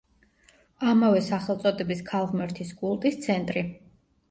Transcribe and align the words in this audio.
ამავე 0.91 1.19
სახელწოდების 1.25 2.03
ქალღმერთის 2.09 2.75
კულტის 2.83 3.23
ცენტრი. 3.29 3.67